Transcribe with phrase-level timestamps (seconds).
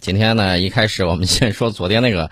[0.00, 2.30] 今天呢，一开始我们先说昨天那个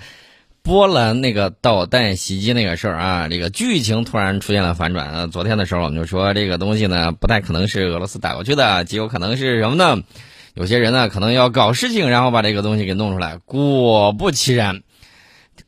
[0.62, 5.10] 波兰那个导弹袭击那个事儿啊，这个剧情突然出现了反转。
[5.12, 10.02] 呃，昨天的时候我们就说这个东西呢，不太可能是俄罗斯打过去的，极有可能是什么呢？
[10.54, 13.38] 有些人呢可能要搞事情，然后把这个东西给弄出来。
[13.44, 14.82] 果不其然，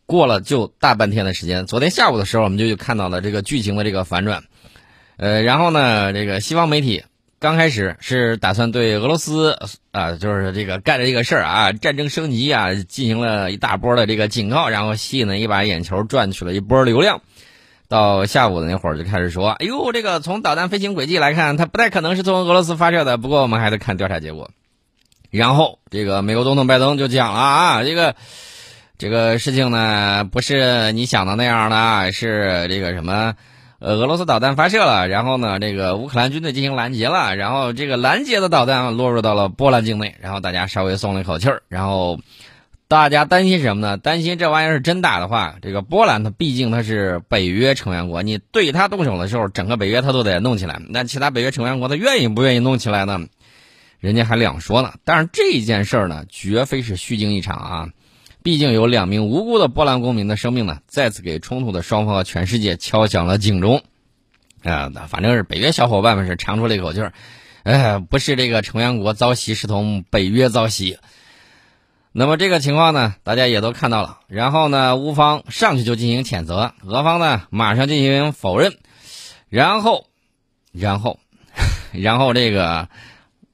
[0.06, 4.42] 过了就大半天的时间，昨天下午的时候我们就看到了这个剧情的这个反转。
[5.18, 7.02] 呃，然后呢，这个西方媒体。
[7.42, 9.58] 刚开始是打算对俄罗斯
[9.90, 17.20] 啊，就是这个干的这个事儿啊，战争升级啊，进行了一大波的这个警告，然后吸引了一把眼球，赚取了一波流量。
[17.88, 23.16] 到下午的那会儿就开始说：“哎呦，这个从导弹飞行轨迹来看，它不太可能是从俄罗斯发射的。
[23.16, 24.48] 不过我们还得看调查结果。”
[25.30, 28.14] 然后这个美国总统拜登就讲了啊，这个
[28.98, 33.34] 这个事情呢，不是你想的那样的，是这个什么。
[33.84, 41.64] 呃，俄罗斯导弹发射了，然后呢，这个乌克兰军队进行拦截了，然后这个拦截的导弹落入到了波兰境内，然后大家稍微松了一口气儿。
[41.66, 42.20] 然后
[42.86, 43.96] 大家担心什么呢？
[43.96, 50.80] 担心这玩意儿是真打的话，这个波兰它毕竟它是北约成员国，你对他动手的时候，整个北约他都得弄起来。
[50.88, 53.18] 那其他北约成员国他愿意不愿意弄起来呢？
[53.98, 54.92] 人家还两说呢。
[55.02, 57.88] 但是这件事儿呢，绝非是虚惊一场啊。
[58.42, 63.82] 毕竟有两名无辜的波兰公民的生命呢，再次给冲突的双方和全世界敲响了警钟。
[64.64, 67.12] 啊，反正是北约小伙伴们是长出了一口气儿，
[67.62, 70.98] 哎，不是这个成员国遭袭，是同北约遭袭。
[72.12, 74.18] 那么这个情况呢，大家也都看到了。
[74.26, 78.76] 然后呢，乌方上去就进行谴责，俄方呢马上进行否认。
[79.48, 80.06] 然后，
[80.72, 81.18] 然后，
[81.92, 82.88] 然后这个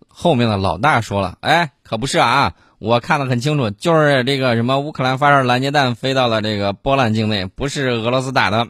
[0.06, 8.68] 后面的老大说了：“哎，可不是啊。”我看得很清楚，就是这个什么乌克兰发射拦截弹飞到了这个波兰境内，不是俄罗斯打的。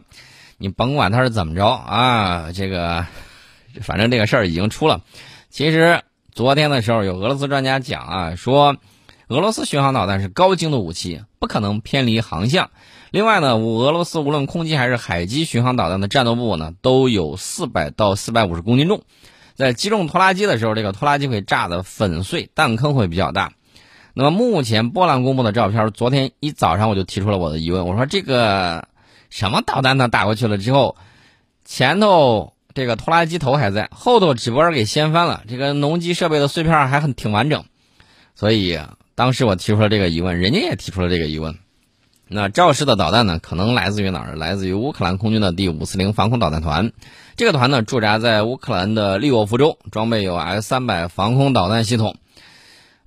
[0.57, 3.05] 你甭管他是怎么着啊，这个
[3.81, 5.01] 反正这个事儿已经出了。
[5.49, 8.75] 其实昨天的时候有俄罗斯专家讲啊，说
[9.27, 12.71] 俄罗斯巡航导弹是高精度武器，不可能偏离航向。
[13.11, 19.03] 另外呢，俄罗斯无论空机还是海基巡航导弹的战斗部呢，都有四百到四百五十公斤重，
[19.53, 23.53] 在击中拖拉机的时候，这个拖拉机会炸得粉碎，弹坑会比较大。
[24.19, 28.89] 那么目前波兰公布的照片，昨天一早上我就提出了我的疑问，我说这个
[29.29, 30.97] 什么导弹呢打过去了之后，
[31.63, 37.63] 前头这个拖拉机头还在，后头只不过给掀翻了，这个农机设备的碎片还很挺完整，
[38.35, 38.77] 所以
[39.15, 41.57] 当时我提出了这个疑问，人家也提出了这个疑问。
[42.27, 44.35] 那肇事的导弹呢，可能来自于哪儿？
[44.35, 46.91] 来自于乌克兰空军的第五四零防空导弹团，
[47.37, 52.17] 这个团呢驻扎在乌克兰的利沃夫州，装备有 S 三百防空导弹系统。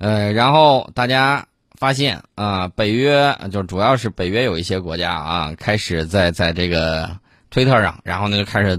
[0.03, 1.47] 呃，然后大家
[1.79, 7.09] 发现啊，北约就主要是北约有一些国家啊，开始在在这个
[7.51, 8.77] 推特上，然后呢就开始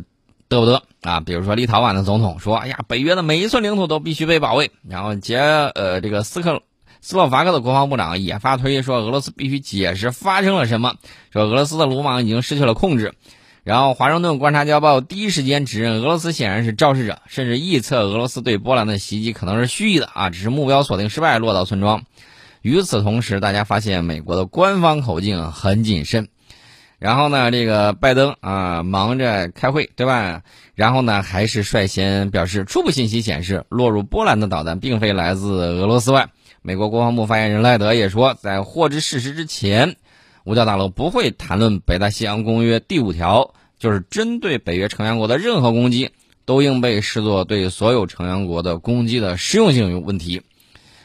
[0.49, 6.61] 嘚不嘚啊，比如说立陶宛的总统说：“哎呀，北约的每一寸领土都必须被保卫。”然后捷呃这个斯克
[6.99, 10.95] 斯洛伐克的国防部长也发推说：“俄罗斯必须解释发生了什么，
[11.31, 13.13] 说俄罗斯的鲁莽已经失去了控制。”
[13.63, 22.03] 然后，《华盛顿观察家报》第一时间指认俄罗斯显然是肇事者，甚至臆测俄罗斯对波兰的袭击可能是蓄意的啊，只是目标锁定失败，落到村庄。
[22.61, 26.27] 与此同时，大家发现美国的官方口径很谨慎。
[26.99, 30.41] 然后呢，这个拜登啊忙着开会，对吧？
[30.75, 36.29] 然后呢，还是率先表示，初步信息显示，落入波兰的导弹并非来自俄罗斯外。
[36.61, 39.95] 美国国防部发言人赖德也说，在获知事实之前。
[40.45, 46.11] 五角大楼不会谈论北大西洋公约第五条，就是针对北约成员国的任何攻击
[46.43, 50.41] 都应被视作对所有成员国的攻击的实用性问题。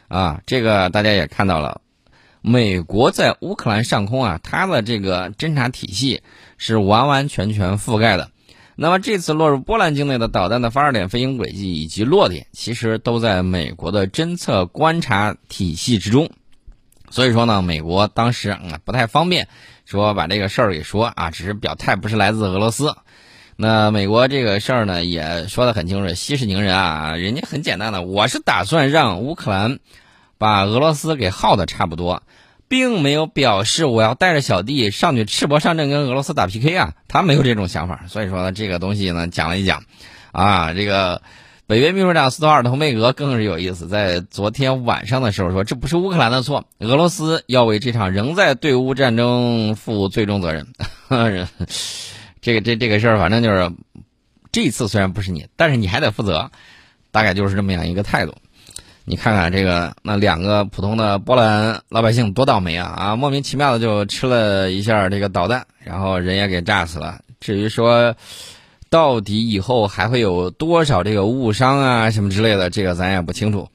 [0.09, 1.83] 啊，这个大家也看到了，
[2.41, 6.23] 美国在乌克兰上空啊，它的这个侦察体系
[6.57, 8.33] 是完完全全覆盖的。
[8.75, 16.29] 那么这次落入波兰境内的导弹的发射点、飞行轨迹以及落点，其实都在美国的侦测观察体系之中。
[17.11, 19.49] 所以说呢，美国当时嗯不太方便
[19.85, 22.95] 说把这个事儿给说啊，只是表态不是来自俄罗斯。
[23.57, 29.79] 那美国这个事儿呢也说得很清楚，息事宁人啊，人家很简单的，我是打算让乌克兰
[30.39, 32.23] 把俄罗斯给耗的差不多，
[32.69, 38.05] 并没有表示我要带着小弟上去赤膊上阵跟俄罗斯打 PK 啊，他没有这种想法。
[38.09, 39.83] 所以说呢，这个东西呢讲了一讲，
[40.33, 41.23] 啊，这个。
[41.69, 50.67] 北约秘书长斯托尔滕贝格更是有意思，在昨天晚上的时候说：“这不是乌克兰的错，俄罗斯要为这场仍在对乌战争负最终责任。”
[52.41, 53.71] 这个这这个事儿，反正就是
[54.51, 56.51] 这次虽然不是你，但是你还得负责，
[57.11, 58.35] 大概就是这么样一个态度。
[59.05, 63.15] 你看看这个，那两个普通的波兰老百姓多倒霉啊啊！
[63.17, 67.21] 莫名其妙的就吃了一下这个导弹，然后人也给炸死了。
[67.41, 68.17] 至于说，
[68.91, 73.69] 到底以后还会有多少这个误伤啊什么之类的，这个咱也不清楚。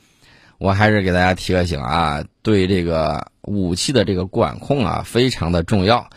[0.57, 6.09] 我还是给大家提个醒啊，对这个武器的这个管控啊，非常的重要。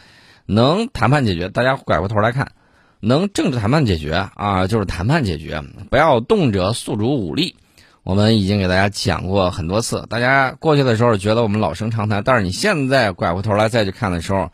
[0.47, 2.53] 能谈判解决，大家拐过头来看，
[3.01, 7.57] 能政治谈判解决啊，就是谈判解决，不要动辄诉诸武力。
[8.05, 14.51] 我们已经给大家讲过很多次，大家过去的时候觉得我们老生常谈，但是你现在拐过头来再去看的时候，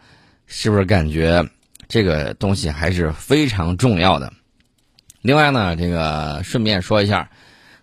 [0.46, 1.46] 是不是感觉
[1.92, 4.32] 这个东西还是非常重要的？
[5.20, 7.28] 另外呢，这个顺便说一下。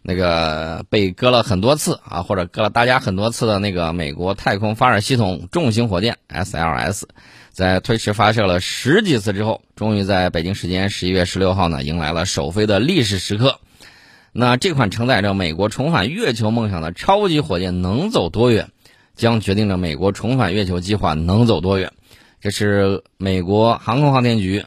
[0.01, 7.03] 那个被割了很多次啊，或者割了大家很多次的那个美国太空发射系统重型火箭 SLS，
[7.51, 13.59] 在推迟发射了十几次之后，终于在北京时间十一月十六号呢，迎来了首飞的历史时刻。
[14.31, 18.69] 那这款承载着美国重返月球梦想的超级火箭能走多远，
[19.15, 21.91] 将决定着美国重返月球计划能走多远。
[22.41, 24.65] 这是美国航空航天局。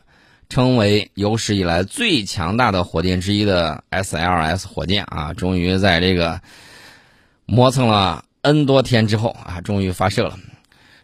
[0.49, 6.43] 称为有史以来最强大的火箭之一的 SLS 火箭啊，终于在这个
[7.47, 10.39] 磨蹭了 N 多天之后啊，终于发射了。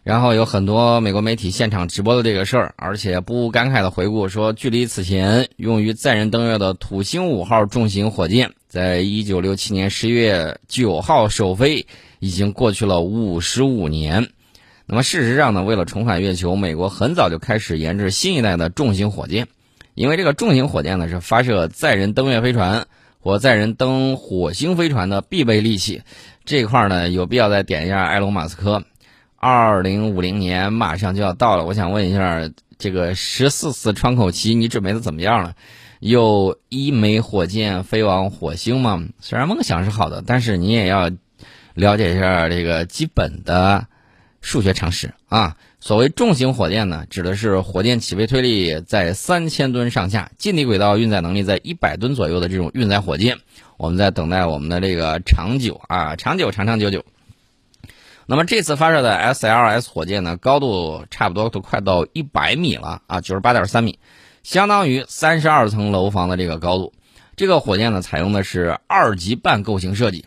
[0.03, 11.87] 然后有很多美国媒体现场直播的这个事儿，而且不无感慨的回顾说，距离此前用于载人登月的土星五号重型火箭，在一九六七年十月九号首飞，
[12.19, 14.29] 已经过去了五十五年。
[14.91, 19.47] 那么事实上呢，为了重返月球，美国很早就开始研制新一代的重型火箭。
[19.93, 22.87] 因为这个重型火箭呢，是发射载人登月飞船
[23.19, 26.01] 或载人登火星飞船的必备利器。
[26.43, 28.81] 这块呢，有必要再点一下埃隆·马斯克。
[29.35, 32.49] 二零五零年马上就要到了，我想问一下，
[32.79, 35.53] 这个十四次窗口期你准备的怎么样了？
[35.99, 39.03] 有一枚火箭飞往火星吗？
[39.19, 41.11] 虽然梦想是好的，但是你也要
[41.75, 43.85] 了解一下这个基本的。
[44.41, 53.37] 数学常识啊，所谓重型火箭呢，指的是火箭起飞推力在三千吨上下，近地轨道运载能力在一百吨左右的这种运载火箭。
[53.77, 57.03] 我们在等待我们的这个长久啊，长久长长久久。
[58.25, 63.99] 那么这次发射的 SLS 火箭呢，高度差不多都快到一百米了啊，九十八点三米，
[64.43, 66.93] 相当于三十二层楼房的这个高度。
[67.35, 70.25] 这个火箭呢，采用的是二级半构型设计。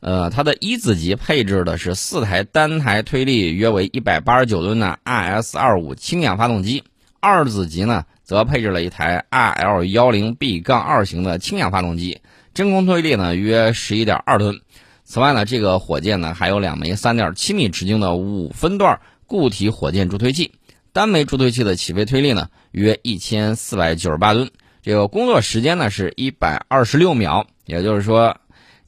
[0.00, 6.84] 呃，它的一子级配置的是四台单台推力约为一百八十九吨的 RS 二五氢氧发动机，
[7.20, 12.22] 二子级呢则配置了一台 RL 幺零 B 杠二型的氢氧发动机，
[12.54, 14.60] 真空推力呢约十一点二吨。
[15.04, 20.52] 此外呢，这个火箭呢还有两枚三点七米直径的五分段固体火箭助推器，
[20.94, 24.50] 单枚助推器的起飞推力呢约一千四百九十八吨，
[24.82, 28.34] 这个工作时间呢是一百二十六秒，也就是说。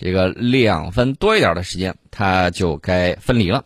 [0.03, 3.65] 这个两分多一点的时间，它就该分离了。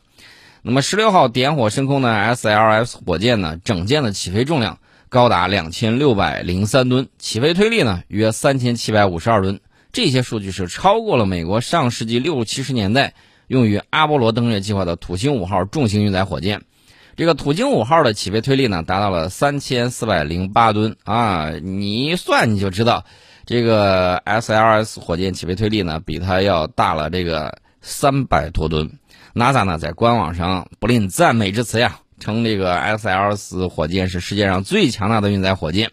[0.60, 4.78] 那么十六号点火升空的 SLS 火箭呢，整件的起飞重量
[5.08, 9.60] 高达两千六百零三吨，起飞推力呢约三千七百五十二吨。
[9.92, 13.14] 这些数据是超过了美国上世纪六七十年代
[13.46, 16.60] 用于阿波罗登月计划的土星五号重型运载火箭。
[17.16, 23.06] 这个土星五号的起飞推力呢达到了三千四百零八吨啊，你一算你就知道。
[23.46, 28.90] 这个 SLS 火箭起飞推力呢，比它要大了这个三百多吨。
[29.36, 35.92] NASA 呢在官网上不吝赞美之词呀，称这个 SLS 火箭是世界上最强大的运载火箭。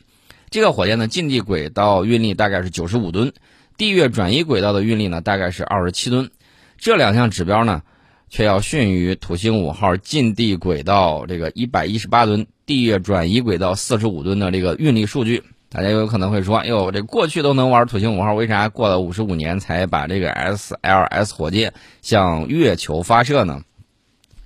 [0.50, 3.32] 这个火箭的近地轨道运力大概是九十五吨，
[3.78, 6.32] 地月转移轨道的运力呢大概是二十七吨。
[6.80, 7.84] 这两项指标呢，
[8.30, 15.44] 却要逊于土星五号近地轨道这个一百一十八吨，地月转移轨道四十五吨的这个运力数据。
[15.74, 23.60] 大家有可能会说：“哎呦，这过去都能玩土星五号，为啥过了五十五年才把这个 SLS 火箭向月球发射呢？”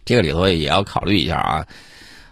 [0.05, 1.67] 这个里头也要考虑一下啊。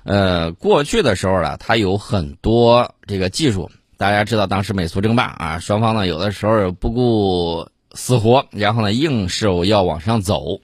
[0.05, 3.69] 呃，过去的时候呢，它有很多这个技术。
[3.97, 10.61] 大家知道，当时美苏争霸啊，双方呢有的时候不顾死活，然后呢硬是要往上走。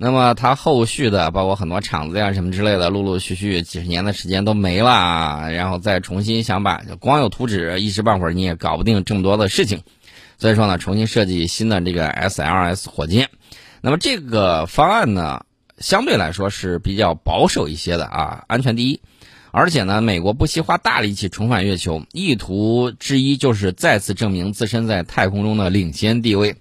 [0.00, 9.82] 那么它后续的包括很多厂子呀什么之类的，陆陆续续几十年的时间都没了，然后再重新想把光有图纸一时半会儿你也搞不定这么多的事情，
[10.38, 13.28] 所以说呢，重新设计新的这个 SLS 火箭。
[13.80, 15.44] 那么这个方案呢，
[15.78, 19.00] 相对来说是比较保守一些的啊，安全第一，
[19.50, 26.54] 而且呢，美国不惜花大力气重返月球，意图之一就是再次证明自身在太空中的领先地位。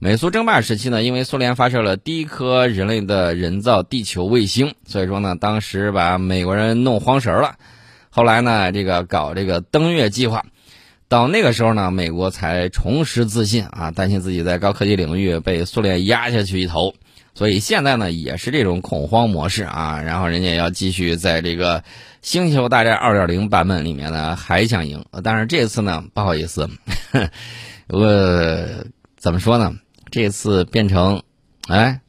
[0.00, 7.56] 美苏争霸时期呢，因为苏联发射了第一颗人类的人造地球卫星，所以说呢，当时把美国人弄慌神了。
[8.08, 10.44] 后来呢，这个搞这个登月计划，
[11.08, 16.94] 到那个时候呢，美国才重拾自信啊，担心自己在高科技领域被苏联压下去一头，
[17.34, 20.00] 所以现在呢，也是这种恐慌模式啊。
[20.00, 21.82] 然后人家要继续在这个
[22.22, 25.04] 星球大战二点零版本里面呢，还想赢。
[25.24, 26.70] 但是这次呢，不好意思，
[27.88, 28.06] 我
[29.18, 29.74] 怎么说呢？
[30.10, 31.22] 这次变成
[31.68, 32.00] 哎，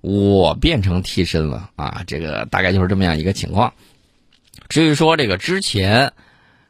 [0.00, 2.02] 我变成替身了啊！
[2.06, 3.72] 这个大概就是这么样一个情况。
[4.68, 6.12] 至于说这个之前。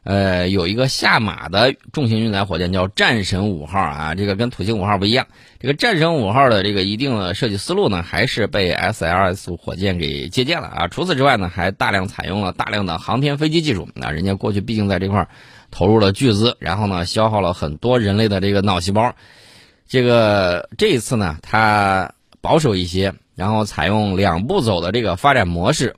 [0.05, 5.25] 呃，有一个下马的重型运载火箭叫战神五号啊，这个跟土星五号不一样。
[5.61, 10.87] 这个战神五号的这个一定的设计思路呢，还是被 SLS 火箭给借鉴了啊。
[10.89, 13.87] 除此之外呢，还大量采用了大量的航天飞机技术。
[13.95, 15.25] 那人家过去毕竟在这块
[15.71, 19.15] 投入了巨资，然后呢，消耗了很多人类的这个脑细胞。
[19.93, 25.95] 这个这一次呢，它保守一些，然后采用两步走的这个发展模式。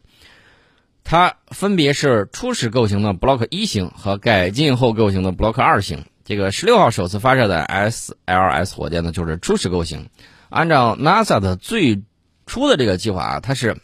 [1.06, 6.04] 它分别是初始构型的 Block 一型和改进后构型的 Block 二型。
[6.26, 10.10] 这个十六号首次发射的 SLS 火箭呢，就是初始构型。
[10.50, 12.04] 按照 NASA 的最
[12.46, 13.78] 初的这个计划啊，它是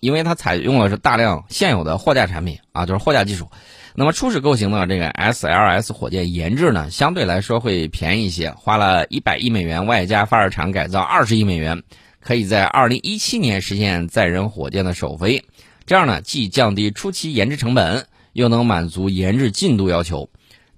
[0.00, 3.48] 因为它采用的是大量现有的货架产品啊，就是货架技术。
[3.94, 11.82] 那么初始构型的这个 SLS 火箭研制呢，相对来说会便宜一些，花了一百亿美元，外加发射场改造二十亿美元，
[12.20, 15.44] 可以在二零一七年实现载人火箭的首飞。
[15.86, 20.30] 这样呢，既降低初期研制成本，又能满足研制进度要求。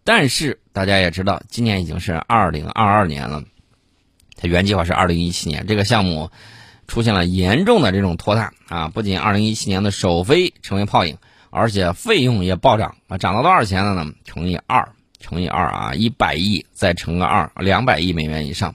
[0.04, 3.44] 但是大家也知道，今年已经是二零二二年了，
[4.36, 5.66] 它原计划是二零一七年。
[5.66, 6.30] 这个项目
[6.88, 8.88] 出现了严重的这种拖沓啊！
[8.88, 11.18] 不仅二零一七年的首飞成为泡影，
[11.54, 13.18] 而且费用也暴涨啊！
[13.18, 14.10] 涨到多少钱了呢？
[14.24, 14.88] 乘以二，
[15.20, 18.74] 乘以二啊，一百亿再乘个二，两百亿美元以上。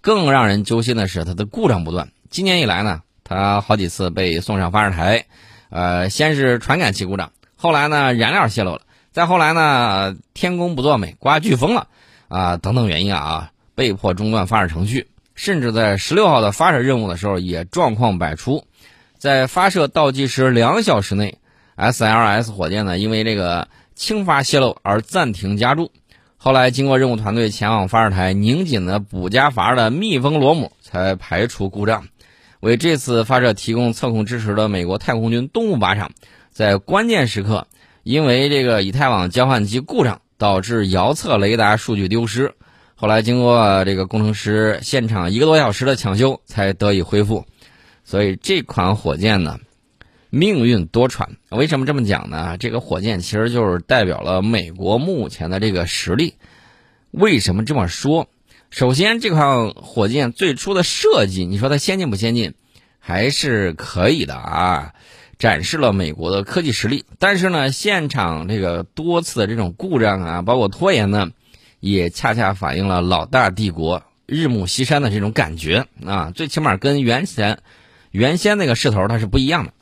[0.00, 2.08] 更让人揪心的是，它的故障不断。
[2.28, 5.26] 今年以来呢，它好几次被送上发射台。
[5.70, 11.86] 呃，先是传感器故障，后来呢燃料泄漏了，再后来呢天公不作美，刮飓风了，
[12.26, 18.64] 啊等等原因啊，被迫中断发射程序，甚至在十六号的发射任务的时候也状况百出，
[19.16, 21.38] 在发射倒计时两小时内
[21.76, 25.90] ，SLS 火箭呢因为这个氢发泄漏而暂停加注，
[26.36, 32.04] 后来经过任务团队前往发射台拧紧了补加阀的密封螺母，才排除故障。
[32.60, 36.10] 为这次发射提供测控支持的美国太空军东部靶场，
[36.50, 37.66] 在关键时刻，
[38.02, 42.54] 因为这个以太网交换机故障，导致遥测雷达数据丢失。
[42.94, 47.44] 后来经过这个工程师现场一个多小时的抢修，才得以恢复。
[48.04, 49.58] 所以这款火箭呢，
[50.36, 51.26] 命运多舛。
[51.48, 52.58] 为什么这么讲呢？
[52.58, 56.34] 这个火箭其实就是代表了美国目前的这个实力。
[57.10, 58.28] 为什么这么说？
[58.68, 62.52] 首先，这款火箭最初的设计，你说它先进不先进，
[62.98, 64.92] 还是可以的啊，
[65.38, 67.06] 展示了美国的科技实力。
[67.18, 71.30] 但是呢，现场这个多次的这种故障啊，包括拖延呢，
[71.80, 76.30] 也恰恰反映了老大帝国日暮西山的这种感觉啊。
[76.34, 77.60] 最起码跟原先
[78.10, 79.72] 原先那个势头它是不一样的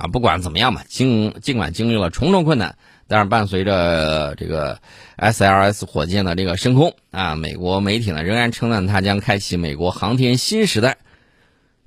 [0.00, 0.06] 啊。
[0.08, 2.76] 不管怎么样吧，经尽管经历了重重困难。
[3.06, 4.78] 但是伴随着这个
[5.18, 10.96] SLS 火箭的这个升空啊，美国媒体呢仍然称赞它将开启美国航天新时代。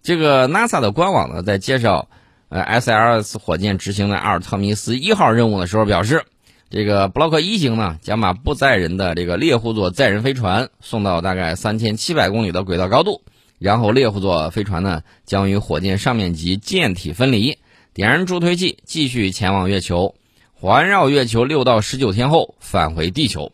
[0.01, 2.09] 这个 NASA 的官网呢在介绍
[2.49, 6.25] 呃 SLS 火箭执行的阿尔特弥斯一号任务的时候表示，
[6.69, 13.21] 这个 Block 一型呢将把不载人的这个猎户座载人飞船送到大概三千七百公里的轨道高度，
[13.59, 17.59] 然后猎户座飞船呢将与火箭上面级舰体分离，
[17.93, 20.15] 点燃助推器，继续前往月球。
[20.51, 23.51] 环绕月球六到十九天后返回地球，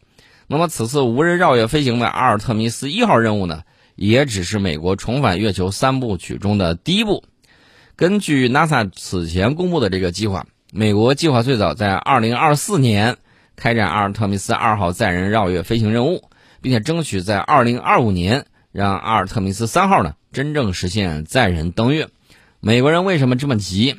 [0.48, 3.64] 那么此次无人绕月飞行的阿尔特弥斯一号任务呢，
[3.96, 7.26] 也只是美国重返月球三部曲中的第一步。
[7.98, 13.18] 根据 NASA 此前公布的这个计划，美国计划最早在二零二四年
[13.58, 16.30] 开展阿尔特弥斯二号载人绕月飞行任务，
[16.62, 22.08] 并且争取在二零二五年让阿尔特弥斯三号呢真正实现载人登月。
[22.62, 23.98] 美国人为什么这么急？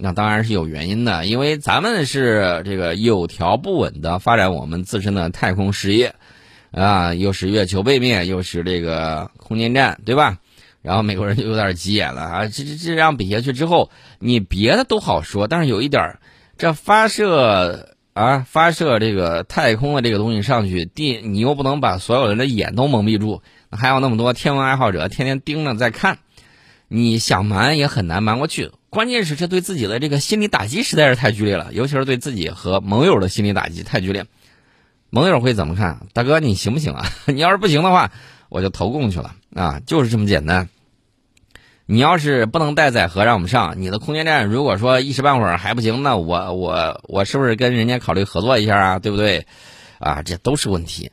[0.00, 6.14] 那当然是有原因的，因为咱们是这个有条不紊的发展我们自身的太空事业，
[6.70, 10.38] 啊，又是月球背面，又是这个空间站，对吧？
[10.82, 13.90] 然后美国人就有点急眼了啊，这这这样比下去之后，
[14.20, 16.18] 你别的都好说，但是有一点，
[16.56, 26.18] 这发射啊，发射这个太空的这个东西上去，地你又不能把所有人的眼都蒙蔽住，还有那么多天文爱好者天天盯着在看，
[26.86, 28.70] 你想瞒也很难瞒过去。
[28.90, 34.24] 关键是这对自己的这个心理打击实在是太剧烈了，尤其是对自己和盟友的心理打击太剧烈。
[35.10, 36.06] 盟友会怎么看？
[36.14, 37.06] 大哥，你行不行啊？
[37.26, 38.10] 你要是不行的话，
[38.48, 40.68] 我就投共去了啊，就是这么简单。
[41.84, 48.98] 你要是不能带载荷让我们上，你的空间站如果说一时半会儿还不行，那我我我是不是跟人家考虑合作一下啊？
[48.98, 49.46] 对不对？
[49.98, 51.10] 啊，这都是问题。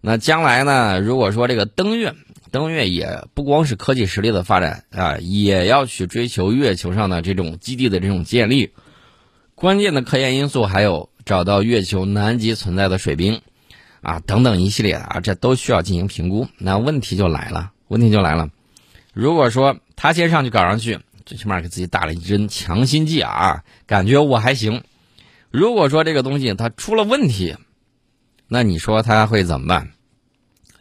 [0.00, 1.00] 那将来呢？
[1.00, 2.14] 如果说这个登月。
[2.52, 8.70] 登月也不光是科技实力的发展啊，也要去追求月球上的这种基地的这种建立。
[9.54, 13.40] 关键的科研因素还有找到月球南极存在的水冰，
[14.02, 16.46] 啊等等一系列啊，这都需要进行评估。
[16.58, 18.50] 那问题就来了，问题就来了，
[19.14, 24.82] 如果说他先上去搞上去，最起码给自己打了一针强心剂啊，感觉我还行。
[25.50, 27.56] 如果说这个东西它出了问题，
[28.48, 29.92] 那你说他会怎么办？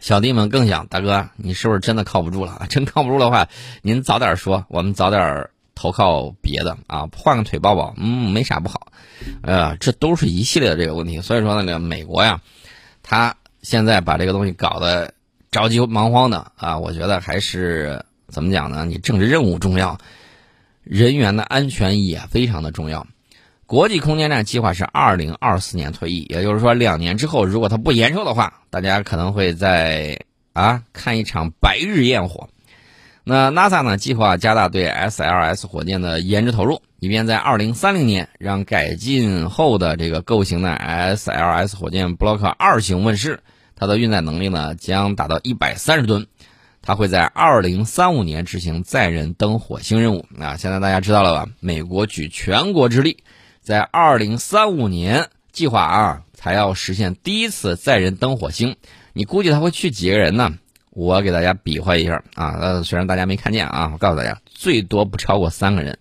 [0.02, 2.66] 小弟们更想，大哥，你是不是真的靠不住了？
[2.70, 3.48] 真靠不住的话，
[3.84, 8.88] 您早点说，我们早点投靠别的啊，换个腿抱抱，嗯，没啥不好。
[9.44, 11.22] 呃，这都是一系列的这个问题。
[11.22, 12.42] 所以说呢，美国呀，
[13.04, 15.14] 他现在把这个东西搞得
[15.52, 18.86] 着急忙慌的啊，我觉得还是怎么讲呢？
[18.86, 20.00] 你政治任务重要，
[20.84, 23.06] 人员的安全也非常的重要。
[23.72, 30.20] 国际空间站计划是二零二四年退役，也就是说两年之后，如果它不延寿的话，大家可能会在
[30.52, 32.50] 啊看一场白日焰火。
[33.24, 43.40] 那 NASA 呢计划加大对 SLS 火箭的研制投入，以便在二零三零年让改进后的这个构型的 SLS 火箭 Block 二型问世，
[43.78, 46.28] 它的运载能力呢将达到一百三十吨，
[46.82, 50.26] 它会在二零三五年执行载人登火星任务。
[50.38, 51.50] 啊，现在大家知道了吧？
[51.62, 53.24] 美国举全国之力。
[53.62, 58.76] 在二零三五年计划啊，才要实现第一次载人登火星。
[59.14, 60.54] 你估计他会去几个人呢？
[60.90, 66.00] 我给大家比划一下啊，呃，虽然大家没看见啊，我告诉大家，最多不超过三个人，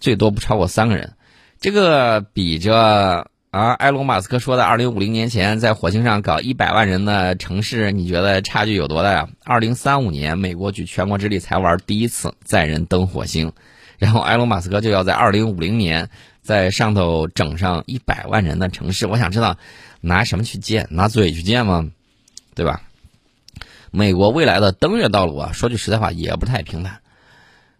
[0.00, 1.12] 最多不超过三个人。
[1.60, 9.28] 这个比着啊，埃隆·马斯克说的二零五零年前在火星上搞一百万人的城市，你觉得差距有多大呀？
[9.44, 13.52] 二零三五年，美国举全国之力才玩第一次载人登火星，
[13.98, 16.08] 然后埃隆·马斯克就要在二零五零年。
[16.42, 19.56] 在上头整上一百万人的城市，我想知道
[20.00, 20.86] 拿什么去建？
[20.90, 21.88] 拿嘴去建吗？
[22.54, 22.82] 对吧？
[23.92, 26.98] 美国未来的登月道路啊，说句实在话也不太平坦。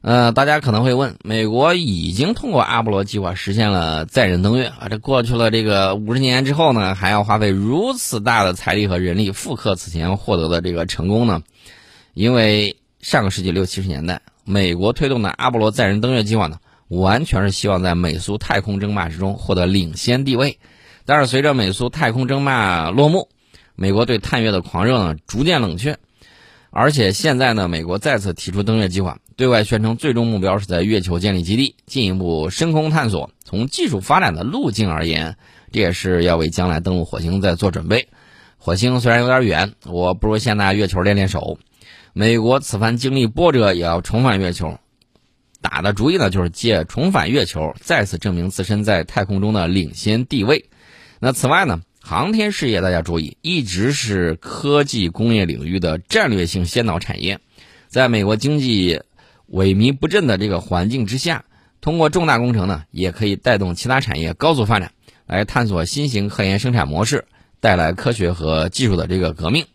[0.00, 11.42] 呃，大家可能会问，美国已经通过阿波罗计划实现了载人登月啊，这过去了这个五十年之后呢，还要花费如此大的财力和人力复刻此前获得的这个成功呢？
[12.14, 16.59] 因为上个世纪六七十年代，美国推动的阿波罗载人登月计划呢。
[16.92, 20.58] 完全是希望在美苏太空争霸之中获得领先地位，
[21.06, 23.30] 但是随着美苏太空争霸落幕，
[23.75, 25.97] 美国对探月的狂热呢逐渐冷却，
[26.69, 33.30] 而且现在呢，美国再次提出登月计划，对外宣称最终目标是在月球建立基地，进一步深空探索。
[33.43, 35.36] 从技术发展的路径而言，
[35.73, 38.08] 这也是要为将来登陆火星在做准备。
[38.58, 41.58] 火星虽然有点远，我不如先拿月球练练手。
[42.12, 44.78] 美国此番经历波折，也要重返月球。
[45.62, 50.66] 打的主意呢，就是借重返月球，再次证明自身在太空中的领先地位。
[51.20, 57.38] 那此外呢，航天事业大家注意，一直是科技工业领域的战略性先导产业。
[57.88, 59.00] 在美国经济
[59.50, 61.44] 萎靡不振的这个环境之下，
[61.80, 64.92] 通过重大工程呢，也可以带动其他产业高速发展，
[65.26, 67.25] 来探索新型科研生产模式，
[67.60, 69.66] 带来科学和技术的这个革命。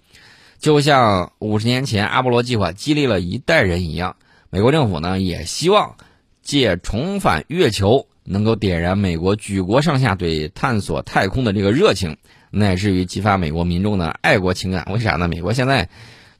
[0.59, 4.15] 就像五十年前阿波罗计划激励了一代人一样。
[4.49, 5.95] 美国政府呢也希望
[6.41, 12.17] 借重返月球，能够点燃美国举国上下对探索太空的这个热情，
[12.49, 14.87] 乃至于激发美国民众的爱国情感。
[14.91, 15.27] 为啥呢？
[15.27, 15.89] 美国现在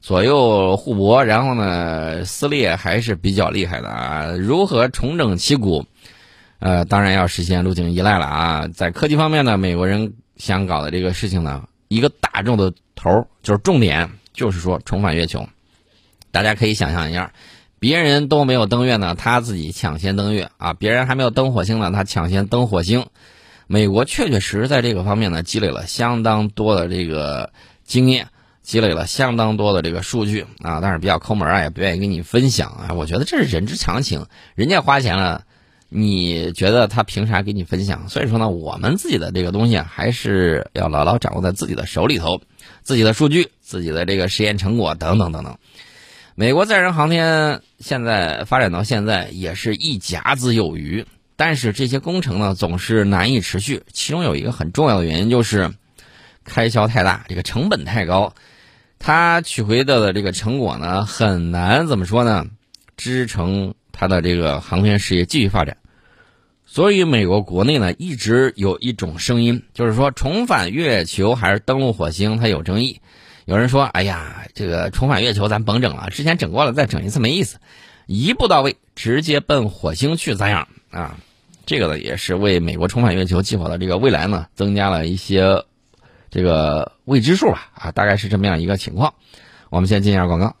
[0.00, 4.32] 左右互搏，然后呢撕裂还是比较厉害的啊。
[4.38, 5.84] 如何重整旗鼓？
[6.60, 8.68] 呃，当然要实现路径依赖了啊。
[8.68, 15.46] 在科技方面呢，美国人想搞的这个事情呢，一个大众的头就是重点，就是说重返月球。
[16.30, 17.32] 大家可以想象一下。
[17.80, 20.72] 别人都没有登月呢，他自己抢先登月啊！
[20.72, 23.06] 别人还没有登火星呢，他抢先登火星。
[23.66, 27.52] 美国确确实实在这个方面呢，积累了相当多的这个
[27.84, 28.28] 经验，
[28.62, 30.80] 积累了相当多的这个数据啊。
[30.80, 32.94] 但是比较抠门啊，也不愿意跟你分享啊。
[32.94, 35.44] 我觉得这是人之常情，人家花钱了，
[35.88, 38.08] 你觉得他凭啥给你分享？
[38.08, 42.40] 所以说呢，我们自己的这个东西，还是要牢牢掌握在自己的手里头，
[42.82, 45.58] 自己的数据、自己的这个实验成果等等等等。
[46.38, 53.82] 美国载人航天现在发展到现在也是一甲子有余，但是这些工程呢总是难以持续。
[53.92, 55.72] 其中有一个很重要的原因就是
[56.44, 58.34] 开销太大，这个成本太高，
[59.00, 62.46] 它取回的这个成果呢很难怎么说呢，
[62.96, 65.76] 支撑它的这个航天事业继续发展。
[66.64, 73.00] 所以美国国内呢一直有一种声音，就是说重返月球还是登陆火星，它有争议。
[73.48, 77.56] 有人说：“哎呀，这个重返月球咱甭整了，之前整过了，再整一次没意思，
[78.04, 81.16] 一步到位，直接奔火星去咋样啊？”
[81.64, 85.64] 这个呢，也是为美国重返月球计划的这个未来呢，增加了一些
[86.30, 89.14] 这个未知数吧啊，大概是这么样一个情况。
[89.70, 90.54] 我们先进一下广告。